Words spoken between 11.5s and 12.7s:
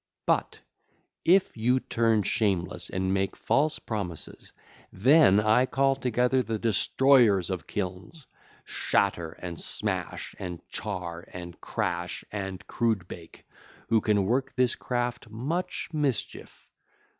Crash and